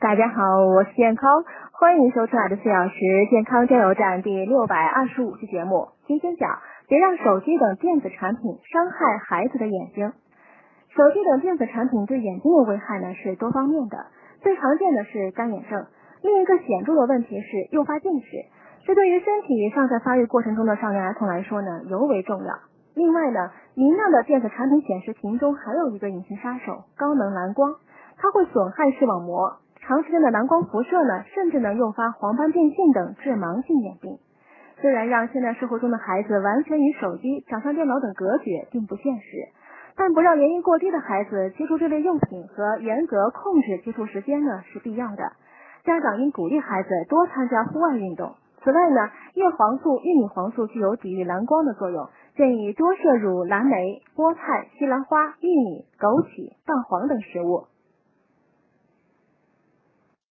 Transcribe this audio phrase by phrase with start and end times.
[0.00, 1.42] 大家好，我是健康，
[1.72, 2.94] 欢迎收听爱的四小时
[3.32, 5.88] 健康加油站第六百二十五期节目。
[6.06, 10.12] 今天讲，别让手机等电子产品伤害孩子的眼睛。
[10.94, 14.06] 手机等电子产品对眼睛的危害呢是多方面的，
[14.40, 15.86] 最常见的是干眼症，
[16.22, 18.26] 另一个显著的问题是诱发近视，
[18.86, 22.54] 这对于身体尚在发育过程中的少年儿童来说呢尤为重要。
[22.94, 27.74] 另外呢，明亮的电子产品显示屏中还有一个隐形杀手——高能蓝光，
[28.16, 29.56] 它会损害视网膜。
[29.88, 34.18] 长时间的蓝光辐射呢，甚至能诱发黄斑变性等致盲性眼病。
[34.82, 39.48] 虽然让现代生活中的孩子完全与手机、掌上电脑等隔绝并不现实，
[39.96, 45.32] 但不让年龄过低的孩子接触这类用品和严格控制接触时间呢是必要的。
[45.84, 48.34] 家长应鼓励孩子多参加户外运动。
[48.62, 57.64] 此外呢，叶黄素、玉米黄素具有抵御蓝光的作用，建议多摄入蓝莓、菠菜、西兰花、玉米、枸杞、蛋黄等食物。